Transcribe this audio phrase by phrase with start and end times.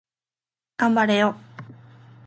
[0.77, 1.35] 頑張れよ